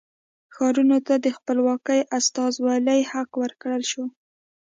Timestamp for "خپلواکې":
1.37-2.07